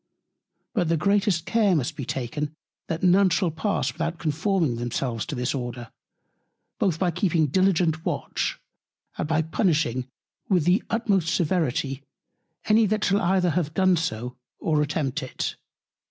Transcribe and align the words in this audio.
But 0.73 0.89
the 0.89 0.97
greatest 0.97 1.45
Care 1.45 1.75
must 1.75 1.95
be 1.95 2.05
taken, 2.05 2.55
that 2.87 3.03
none 3.03 3.29
pass 3.29 3.93
without 3.93 4.17
conforming 4.17 4.77
themselves 4.77 5.27
to 5.27 5.35
this 5.35 5.53
Order, 5.53 5.91
both 6.79 6.97
by 6.97 7.11
keeping 7.11 7.45
diligent 7.45 8.03
Watch, 8.03 8.57
and 9.19 9.27
by 9.27 9.43
punishing 9.43 10.07
with 10.49 10.65
the 10.65 10.81
utmost 10.89 11.31
Severity, 11.35 12.01
any 12.65 12.87
that 12.87 13.03
shall 13.03 13.21
either 13.21 13.51
have 13.51 13.75
done 13.75 13.95
so, 13.95 14.35
or 14.57 14.81
attempt 14.81 15.21
it. 15.21 15.55